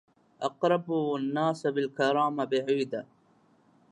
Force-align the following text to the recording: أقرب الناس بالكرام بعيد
أقرب 0.41 0.91
الناس 1.15 1.67
بالكرام 1.67 2.45
بعيد 2.45 3.05